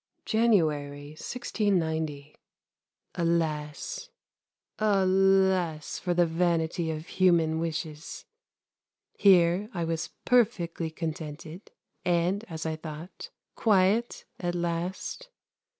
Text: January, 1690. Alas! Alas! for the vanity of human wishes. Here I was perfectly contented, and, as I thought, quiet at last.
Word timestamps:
January, 0.25 1.09
1690. 1.11 2.33
Alas! 3.13 4.09
Alas! 4.79 5.99
for 5.99 6.15
the 6.15 6.25
vanity 6.25 6.89
of 6.89 7.05
human 7.05 7.59
wishes. 7.59 8.25
Here 9.15 9.69
I 9.75 9.83
was 9.83 10.09
perfectly 10.25 10.89
contented, 10.89 11.69
and, 12.03 12.43
as 12.45 12.65
I 12.65 12.77
thought, 12.77 13.29
quiet 13.53 14.25
at 14.39 14.55
last. 14.55 15.29